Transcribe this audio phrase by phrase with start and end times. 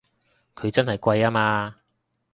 [0.55, 1.75] 佢真係貴吖嘛！